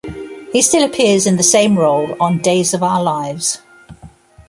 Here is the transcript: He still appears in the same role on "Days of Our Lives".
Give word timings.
He 0.51 0.63
still 0.63 0.83
appears 0.83 1.27
in 1.27 1.37
the 1.37 1.43
same 1.43 1.77
role 1.77 2.17
on 2.19 2.39
"Days 2.39 2.73
of 2.73 2.81
Our 2.81 3.03
Lives". 3.03 3.59